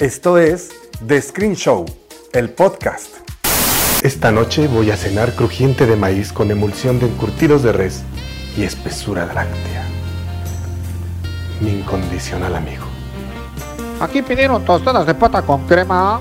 [0.00, 0.70] Esto es
[1.06, 1.84] The Screen Show,
[2.32, 3.16] el podcast.
[4.02, 8.02] Esta noche voy a cenar crujiente de maíz con emulsión de encurtidos de res
[8.56, 9.84] y espesura láctea.
[11.60, 12.86] Mi incondicional amigo.
[14.00, 16.18] Aquí pidieron tostadas de pata con crema.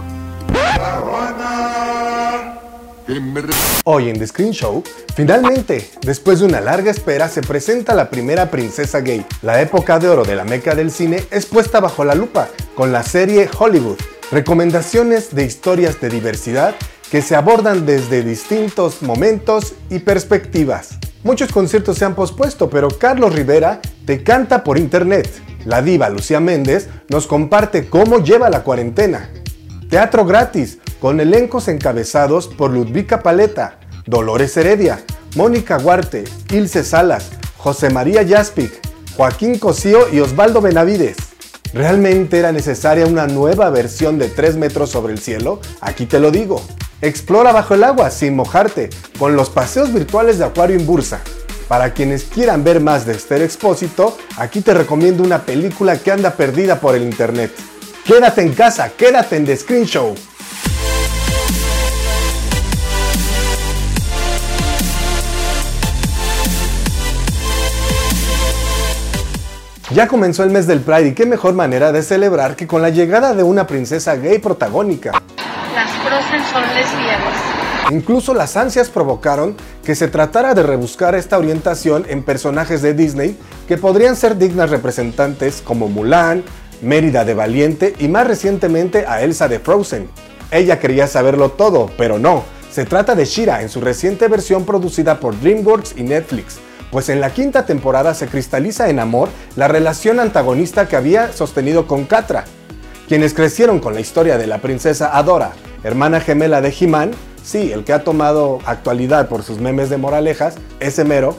[3.85, 4.83] Hoy en The Screen Show,
[5.15, 9.25] finalmente, después de una larga espera, se presenta la primera princesa gay.
[9.41, 12.91] La época de oro de la meca del cine es puesta bajo la lupa con
[12.91, 13.97] la serie Hollywood.
[14.31, 16.75] Recomendaciones de historias de diversidad
[17.09, 20.99] que se abordan desde distintos momentos y perspectivas.
[21.23, 25.27] Muchos conciertos se han pospuesto, pero Carlos Rivera te canta por internet.
[25.65, 29.31] La diva Lucía Méndez nos comparte cómo lleva la cuarentena.
[29.89, 34.99] Teatro gratis, con elencos encabezados por Ludvika Paleta, Dolores Heredia,
[35.35, 38.71] Mónica Huarte, Ilse Salas, José María Jaspic,
[39.17, 41.17] Joaquín Cosío y Osvaldo Benavides.
[41.73, 45.59] ¿Realmente era necesaria una nueva versión de 3 metros sobre el cielo?
[45.81, 46.61] Aquí te lo digo.
[47.01, 51.19] Explora bajo el agua sin mojarte con los paseos virtuales de Acuario en Bursa.
[51.67, 56.31] Para quienes quieran ver más de Esther Expósito, aquí te recomiendo una película que anda
[56.35, 57.51] perdida por el internet.
[58.09, 60.15] Quédate en casa, quédate en The Screen Show.
[69.91, 72.89] Ya comenzó el mes del Pride y qué mejor manera de celebrar que con la
[72.89, 75.11] llegada de una princesa gay protagónica.
[75.75, 77.37] Las Frozen son lesbianas.
[77.91, 83.37] Incluso las ansias provocaron que se tratara de rebuscar esta orientación en personajes de Disney
[83.67, 86.43] que podrían ser dignas representantes como Mulan,
[86.81, 90.09] Mérida de Valiente y más recientemente a Elsa de Frozen.
[90.51, 92.43] Ella quería saberlo todo, pero no.
[92.71, 96.59] Se trata de Shira en su reciente versión producida por DreamWorks y Netflix,
[96.91, 101.87] pues en la quinta temporada se cristaliza en amor la relación antagonista que había sostenido
[101.87, 102.45] con Catra.
[103.07, 107.11] Quienes crecieron con la historia de la princesa Adora, hermana gemela de He-Man,
[107.43, 111.35] sí, el que ha tomado actualidad por sus memes de moralejas, ese mero,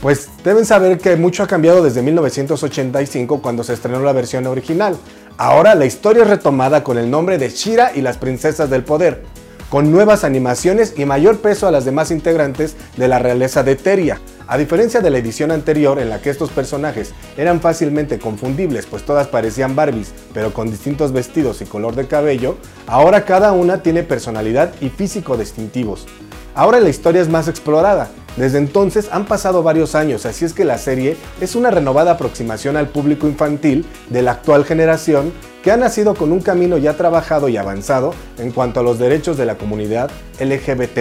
[0.00, 4.96] pues deben saber que mucho ha cambiado desde 1985 cuando se estrenó la versión original.
[5.38, 9.22] Ahora la historia es retomada con el nombre de Shira y las princesas del poder,
[9.68, 14.20] con nuevas animaciones y mayor peso a las demás integrantes de la realeza de Teria.
[14.48, 19.04] A diferencia de la edición anterior en la que estos personajes eran fácilmente confundibles, pues
[19.04, 22.56] todas parecían Barbies, pero con distintos vestidos y color de cabello,
[22.86, 26.06] ahora cada una tiene personalidad y físico distintivos.
[26.54, 28.08] Ahora la historia es más explorada.
[28.36, 32.76] Desde entonces han pasado varios años, así es que la serie es una renovada aproximación
[32.76, 35.32] al público infantil de la actual generación
[35.62, 39.36] que ha nacido con un camino ya trabajado y avanzado en cuanto a los derechos
[39.36, 40.98] de la comunidad LGBT.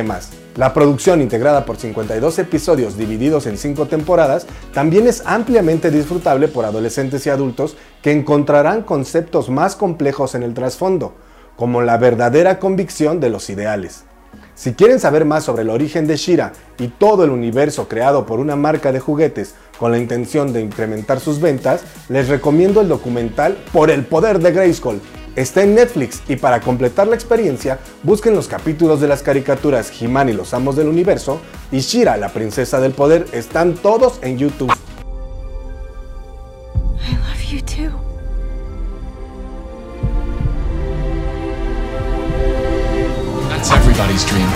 [0.56, 6.63] La producción, integrada por 52 episodios divididos en 5 temporadas, también es ampliamente disfrutable por
[6.63, 11.13] adolescentes y adultos que encontrarán conceptos más complejos en el trasfondo,
[11.57, 14.06] como la verdadera convicción de los ideales.
[14.55, 18.39] Si quieren saber más sobre el origen de Shira y todo el universo creado por
[18.39, 23.57] una marca de juguetes con la intención de incrementar sus ventas, les recomiendo el documental
[23.73, 25.01] Por el poder de Grayskull.
[25.35, 30.29] Está en Netflix y para completar la experiencia, busquen los capítulos de las caricaturas He-Man
[30.29, 31.41] y los Amos del Universo
[31.73, 34.72] y Shira, la princesa del poder, están todos en YouTube.
[43.71, 44.47] Everybody's dream.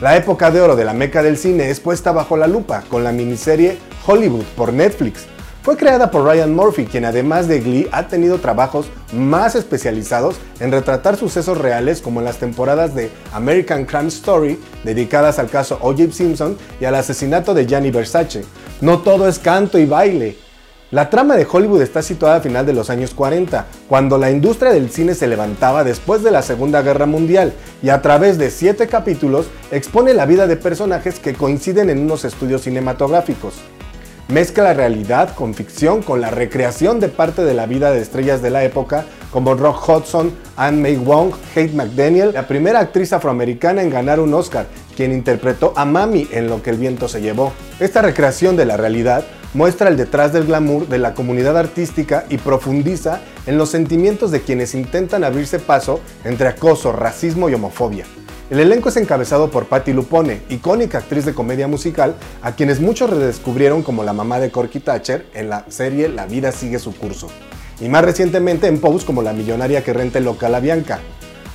[0.00, 3.04] La época de oro de la meca del cine es puesta bajo la lupa con
[3.04, 5.26] la miniserie Hollywood por Netflix.
[5.62, 10.72] Fue creada por Ryan Murphy, quien además de Glee ha tenido trabajos más especializados en
[10.72, 16.10] retratar sucesos reales como en las temporadas de American Crime Story, dedicadas al caso O.J.
[16.10, 18.44] Simpson y al asesinato de Gianni Versace.
[18.80, 20.36] No todo es canto y baile.
[20.92, 24.72] La trama de Hollywood está situada a final de los años 40, cuando la industria
[24.72, 28.88] del cine se levantaba después de la Segunda Guerra Mundial y a través de siete
[28.88, 33.54] capítulos expone la vida de personajes que coinciden en unos estudios cinematográficos.
[34.28, 38.42] Mezcla la realidad con ficción con la recreación de parte de la vida de estrellas
[38.42, 43.80] de la época como Rock Hudson, Anne May Wong, Kate McDaniel, la primera actriz afroamericana
[43.80, 47.54] en ganar un Oscar, quien interpretó a Mami en Lo que el viento se llevó.
[47.80, 49.24] Esta recreación de la realidad
[49.54, 54.40] muestra el detrás del glamour de la comunidad artística y profundiza en los sentimientos de
[54.40, 58.06] quienes intentan abrirse paso entre acoso, racismo y homofobia.
[58.50, 63.08] El elenco es encabezado por Patti Lupone, icónica actriz de comedia musical, a quienes muchos
[63.08, 67.28] redescubrieron como la mamá de Corky Thatcher en la serie La vida sigue su curso,
[67.80, 71.00] y más recientemente en Pose como la millonaria que renta el local a Bianca.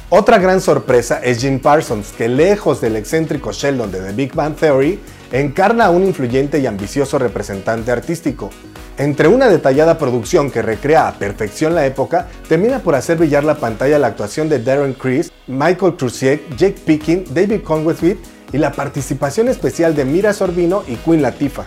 [0.10, 4.56] Otra gran sorpresa es Jim Parsons, que lejos del excéntrico Sheldon de The Big Bang
[4.56, 5.00] Theory,
[5.32, 8.50] encarna a un influyente y ambicioso representante artístico.
[8.98, 13.56] Entre una detallada producción que recrea a perfección la época, termina por hacer brillar la
[13.56, 18.18] pantalla la actuación de Darren Criss, Michael Trusiek, Jake Picking, David Conway
[18.52, 21.66] y la participación especial de Mira Sorbino y Queen Latifah.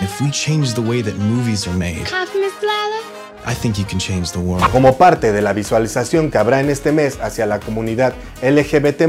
[0.00, 2.06] If we change the way that movies are made,
[3.46, 4.68] I think you can change the world.
[4.72, 8.12] Como parte de la visualización que habrá en este mes hacia la comunidad
[8.42, 9.06] LGBT+,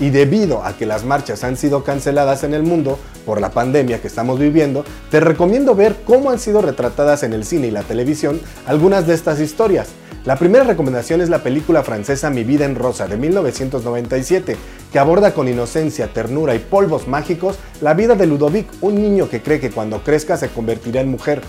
[0.00, 4.00] y debido a que las marchas han sido canceladas en el mundo por la pandemia
[4.00, 7.82] que estamos viviendo, te recomiendo ver cómo han sido retratadas en el cine y la
[7.82, 9.88] televisión algunas de estas historias.
[10.24, 14.56] La primera recomendación es la película francesa Mi vida en rosa de 1997,
[14.92, 19.42] que aborda con inocencia, ternura y polvos mágicos la vida de Ludovic, un niño que
[19.42, 21.42] cree que cuando crezca se convertirá en mujer.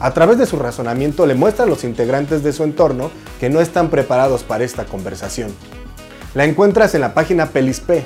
[0.00, 3.10] A través de su razonamiento le muestra a los integrantes de su entorno
[3.40, 5.52] que no están preparados para esta conversación.
[6.34, 8.04] La encuentras en la página Pelispe.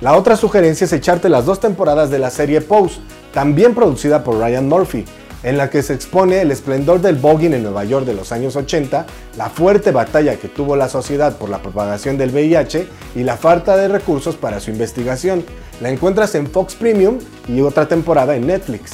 [0.00, 3.00] La otra sugerencia es echarte las dos temporadas de la serie Pose,
[3.34, 5.04] también producida por Ryan Murphy,
[5.42, 8.56] en la que se expone el esplendor del voguing en Nueva York de los años
[8.56, 9.04] 80,
[9.36, 13.76] la fuerte batalla que tuvo la sociedad por la propagación del VIH y la falta
[13.76, 15.44] de recursos para su investigación.
[15.82, 18.92] La encuentras en Fox Premium y otra temporada en Netflix.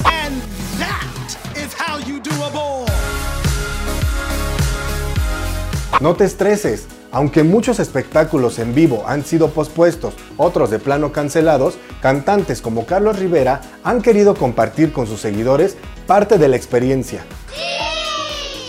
[5.99, 11.79] No te estreses, aunque muchos espectáculos en vivo han sido pospuestos, otros de plano cancelados,
[12.03, 17.25] cantantes como Carlos Rivera han querido compartir con sus seguidores parte de la experiencia.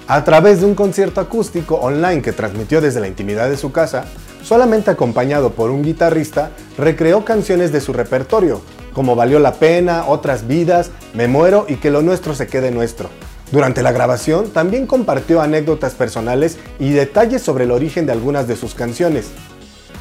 [0.06, 4.06] A través de un concierto acústico online que transmitió desde la intimidad de su casa,
[4.42, 8.62] solamente acompañado por un guitarrista, recreó canciones de su repertorio,
[8.94, 13.10] como Valió la pena, Otras vidas, Me muero y Que lo nuestro se quede nuestro.
[13.50, 18.56] Durante la grabación también compartió anécdotas personales y detalles sobre el origen de algunas de
[18.56, 19.29] sus canciones.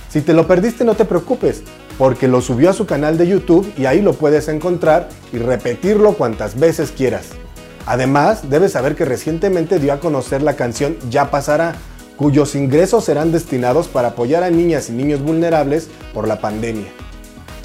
[0.10, 1.64] Si te lo perdiste no te preocupes,
[1.98, 6.14] porque lo subió a su canal de YouTube y ahí lo puedes encontrar y repetirlo
[6.14, 7.28] cuantas veces quieras.
[7.86, 11.76] Además, debes saber que recientemente dio a conocer la canción Ya pasará,
[12.18, 16.88] cuyos ingresos serán destinados para apoyar a niñas y niños vulnerables por la pandemia.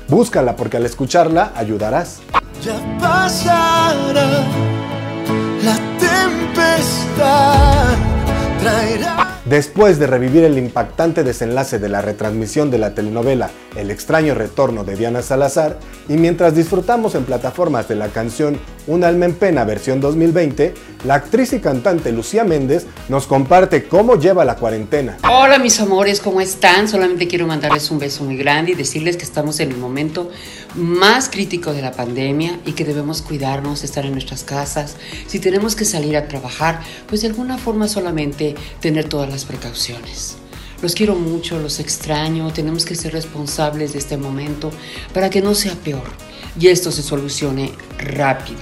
[0.09, 2.21] Búscala porque al escucharla ayudarás.
[2.63, 4.72] Ya pasará
[5.63, 7.97] la tempestad
[8.61, 9.41] traerá.
[9.45, 14.85] Después de revivir el impactante desenlace de la retransmisión de la telenovela El extraño retorno
[14.85, 15.79] de Diana Salazar,
[16.09, 20.75] y mientras disfrutamos en plataformas de la canción Un alma en pena versión 2020,
[21.05, 25.19] la actriz y cantante Lucía Méndez nos comparte cómo lleva la cuarentena.
[25.31, 26.89] Hola mis amores, ¿cómo están?
[26.89, 30.31] Solamente quiero mandarles un beso muy grande y decirles que estamos en el momento
[30.75, 34.97] más crítico de la pandemia y que debemos cuidarnos, estar en nuestras casas.
[35.29, 40.42] Si tenemos que salir a trabajar, pues de alguna forma solamente tener todas las precauciones.
[40.83, 44.73] Los quiero mucho, los extraño, tenemos que ser responsables de este momento
[45.15, 46.11] para que no sea peor
[46.59, 48.59] y esto se solucione rápido.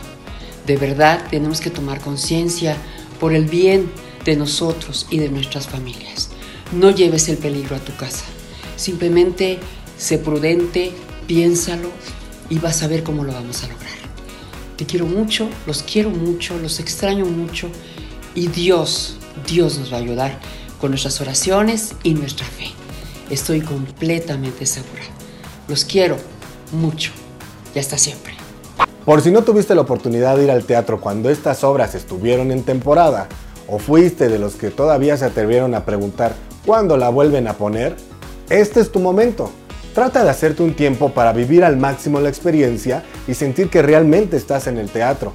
[0.66, 2.76] De verdad tenemos que tomar conciencia
[3.18, 3.90] por el bien
[4.26, 6.28] de nosotros y de nuestras familias.
[6.72, 8.26] No lleves el peligro a tu casa.
[8.76, 9.58] Simplemente
[9.96, 10.92] sé prudente,
[11.26, 11.90] piénsalo
[12.50, 13.88] y vas a ver cómo lo vamos a lograr.
[14.76, 17.70] Te quiero mucho, los quiero mucho, los extraño mucho
[18.34, 19.16] y Dios,
[19.48, 22.70] Dios nos va a ayudar con nuestras oraciones y nuestra fe.
[23.28, 25.02] Estoy completamente segura.
[25.68, 26.16] Los quiero
[26.72, 27.12] mucho
[27.74, 28.34] y hasta siempre.
[29.04, 32.62] Por si no tuviste la oportunidad de ir al teatro cuando estas obras estuvieron en
[32.62, 33.28] temporada,
[33.68, 36.34] o fuiste de los que todavía se atrevieron a preguntar
[36.66, 37.96] cuándo la vuelven a poner,
[38.48, 39.52] este es tu momento.
[39.94, 44.36] Trata de hacerte un tiempo para vivir al máximo la experiencia y sentir que realmente
[44.36, 45.34] estás en el teatro.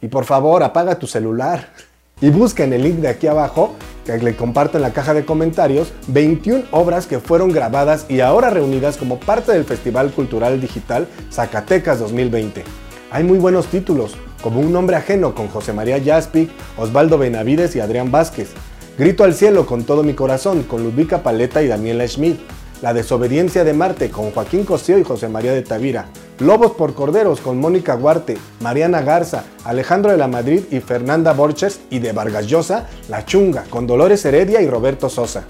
[0.00, 1.72] Y por favor, apaga tu celular.
[2.20, 5.24] Y busca en el link de aquí abajo, que le comparto en la caja de
[5.24, 11.08] comentarios, 21 obras que fueron grabadas y ahora reunidas como parte del Festival Cultural Digital
[11.30, 12.64] Zacatecas 2020.
[13.10, 17.80] Hay muy buenos títulos, como Un hombre ajeno con José María Jaspic, Osvaldo Benavides y
[17.80, 18.50] Adrián Vázquez.
[18.98, 22.38] Grito al cielo con todo mi corazón con Ludvika Paleta y Daniela Schmidt.
[22.82, 26.06] La desobediencia de Marte con Joaquín Cosío y José María de Tavira.
[26.42, 31.80] Lobos por Corderos con Mónica Guarte, Mariana Garza, Alejandro de la Madrid y Fernanda Borges
[31.88, 35.44] y de Vargas Llosa, La Chunga con Dolores Heredia y Roberto Sosa.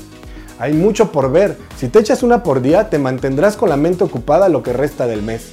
[0.58, 4.04] Hay mucho por ver, si te echas una por día te mantendrás con la mente
[4.04, 5.52] ocupada lo que resta del mes.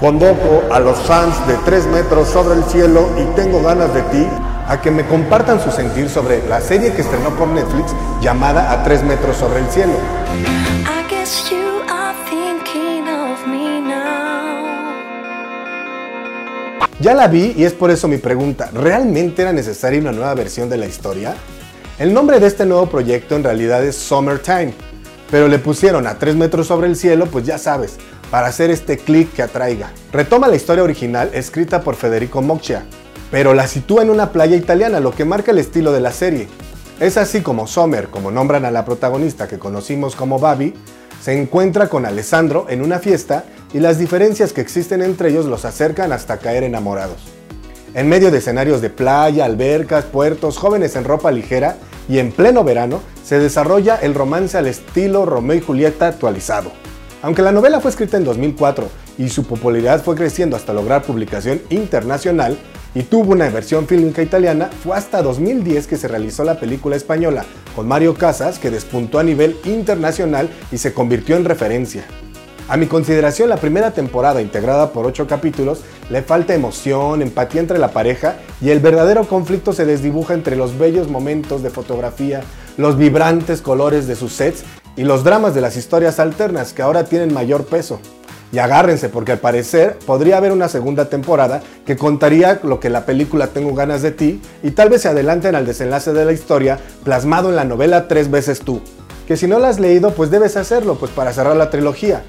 [0.00, 4.26] Convoco a los fans de 3 metros sobre el cielo y tengo ganas de ti
[4.66, 8.82] a que me compartan su sentir sobre la serie que estrenó por Netflix llamada A
[8.84, 9.94] 3 metros sobre el cielo.
[17.00, 20.70] Ya la vi y es por eso mi pregunta, ¿realmente era necesaria una nueva versión
[20.70, 21.34] de la historia?
[21.98, 24.72] El nombre de este nuevo proyecto en realidad es Summertime,
[25.30, 27.96] pero le pusieron a 3 metros sobre el cielo, pues ya sabes,
[28.30, 29.90] para hacer este clic que atraiga.
[30.12, 32.86] Retoma la historia original escrita por Federico Moccia,
[33.30, 36.48] pero la sitúa en una playa italiana, lo que marca el estilo de la serie.
[37.00, 40.74] Es así como Sommer, como nombran a la protagonista que conocimos como Babi,
[41.20, 45.64] se encuentra con Alessandro en una fiesta y las diferencias que existen entre ellos los
[45.64, 47.16] acercan hasta caer enamorados.
[47.94, 51.76] En medio de escenarios de playa, albercas, puertos, jóvenes en ropa ligera
[52.08, 56.70] y en pleno verano, se desarrolla el romance al estilo Romeo y Julieta actualizado.
[57.22, 61.62] Aunque la novela fue escrita en 2004 y su popularidad fue creciendo hasta lograr publicación
[61.70, 62.58] internacional
[62.94, 67.44] y tuvo una versión fílmica italiana, fue hasta 2010 que se realizó la película española
[67.74, 72.04] con Mario Casas que despuntó a nivel internacional y se convirtió en referencia.
[72.66, 77.78] A mi consideración, la primera temporada, integrada por 8 capítulos, le falta emoción, empatía entre
[77.78, 82.42] la pareja y el verdadero conflicto se desdibuja entre los bellos momentos de fotografía,
[82.78, 84.64] los vibrantes colores de sus sets
[84.96, 88.00] y los dramas de las historias alternas que ahora tienen mayor peso.
[88.52, 93.04] Y agárrense porque al parecer podría haber una segunda temporada que contaría lo que la
[93.04, 96.78] película Tengo ganas de ti y tal vez se adelanten al desenlace de la historia
[97.02, 98.80] plasmado en la novela Tres veces tú.
[99.26, 102.22] Que si no la has leído pues debes hacerlo pues para cerrar la trilogía.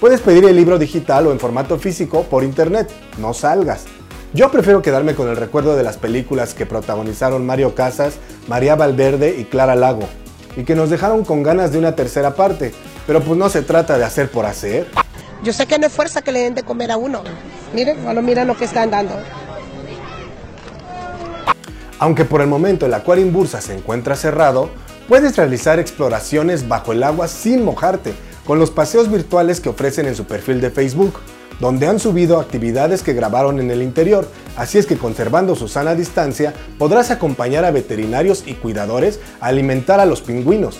[0.00, 2.88] Puedes pedir el libro digital o en formato físico por internet,
[3.18, 3.86] no salgas.
[4.34, 9.36] Yo prefiero quedarme con el recuerdo de las películas que protagonizaron Mario Casas, María Valverde
[9.38, 10.06] y Clara Lago,
[10.54, 12.72] y que nos dejaron con ganas de una tercera parte,
[13.06, 14.86] pero pues no se trata de hacer por hacer.
[15.42, 17.22] Yo sé que no es fuerza que le den de comer a uno.
[17.72, 19.14] Miren, solo miren lo que están dando.
[22.00, 24.70] Aunque por el momento el acuario Bursa se encuentra cerrado,
[25.08, 28.14] puedes realizar exploraciones bajo el agua sin mojarte
[28.44, 31.20] con los paseos virtuales que ofrecen en su perfil de Facebook,
[31.60, 35.94] donde han subido actividades que grabaron en el interior, así es que conservando su sana
[35.94, 40.78] distancia podrás acompañar a veterinarios y cuidadores a alimentar a los pingüinos.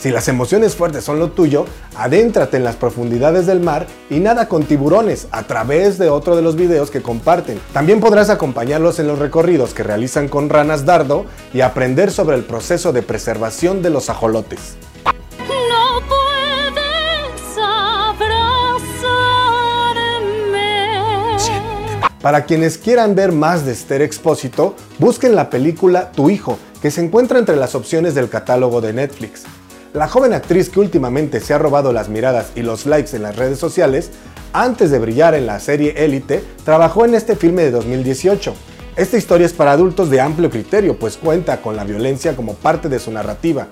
[0.00, 4.48] Si las emociones fuertes son lo tuyo, adéntrate en las profundidades del mar y nada
[4.48, 7.60] con tiburones a través de otro de los videos que comparten.
[7.74, 12.44] También podrás acompañarlos en los recorridos que realizan con ranas dardo y aprender sobre el
[12.44, 14.78] proceso de preservación de los ajolotes.
[22.22, 27.04] Para quienes quieran ver más de Esther Expósito, busquen la película Tu Hijo, que se
[27.04, 29.44] encuentra entre las opciones del catálogo de Netflix.
[29.92, 33.34] La joven actriz que últimamente se ha robado las miradas y los likes en las
[33.34, 34.12] redes sociales,
[34.52, 38.54] antes de brillar en la serie Élite, trabajó en este filme de 2018.
[38.94, 42.88] Esta historia es para adultos de amplio criterio, pues cuenta con la violencia como parte
[42.88, 43.66] de su narrativa.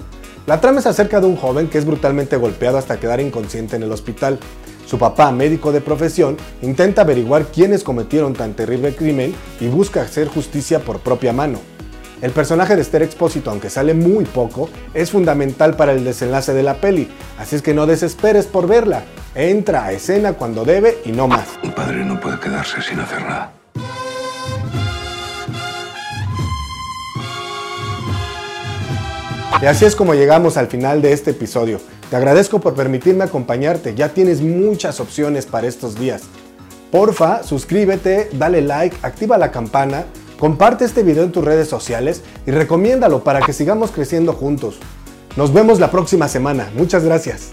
[0.48, 3.84] La trama es acerca de un joven que es brutalmente golpeado hasta quedar inconsciente en
[3.84, 4.40] el hospital.
[4.86, 10.26] Su papá, médico de profesión, intenta averiguar quiénes cometieron tan terrible crimen y busca hacer
[10.26, 11.60] justicia por propia mano.
[12.20, 16.64] El personaje de Esther Expósito, aunque sale muy poco, es fundamental para el desenlace de
[16.64, 17.08] la peli,
[17.38, 19.04] así es que no desesperes por verla.
[19.36, 21.46] Entra a escena cuando debe y no más.
[21.62, 23.52] Un padre no puede quedarse sin hacer nada.
[29.62, 31.80] Y así es como llegamos al final de este episodio.
[32.10, 36.22] Te agradezco por permitirme acompañarte, ya tienes muchas opciones para estos días.
[36.90, 40.04] Porfa, suscríbete, dale like, activa la campana,
[40.38, 44.78] comparte este video en tus redes sociales y recomiéndalo para que sigamos creciendo juntos.
[45.36, 46.70] Nos vemos la próxima semana.
[46.74, 47.50] Muchas gracias.